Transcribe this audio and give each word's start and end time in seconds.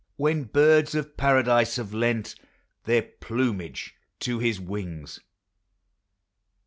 353 0.17 0.39
When 0.39 0.47
birds 0.51 0.95
of 0.95 1.15
paradise 1.15 1.75
have 1.75 1.93
lent 1.93 2.33
Their 2.85 3.03
plumage 3.03 3.93
to 4.21 4.39
his 4.39 4.59
wings? 4.59 5.19